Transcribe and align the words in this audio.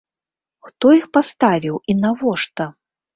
Хто 0.67 0.85
іх 0.99 1.05
паставіў 1.17 1.75
і 1.93 1.97
навошта? 1.99 2.67